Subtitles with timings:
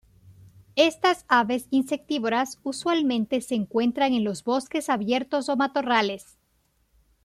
[0.77, 6.39] Estas aves insectívoras usualmente se encuentran en los bosques abiertos o matorrales.